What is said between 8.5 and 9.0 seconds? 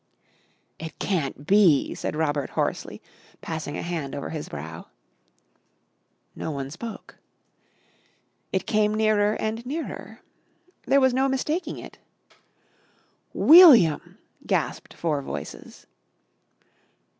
It came